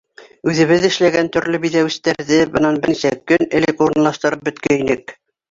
Үҙебеҙ 0.51 0.85
эшләгән 0.87 1.29
төрлө 1.35 1.59
биҙәүестәрҙе 1.65 2.39
бынан 2.57 2.81
бер 2.87 2.93
нисә 2.95 3.13
көн 3.33 3.47
элек 3.61 3.85
урынлаштырып 3.87 4.45
бөткәйнек. 4.51 5.17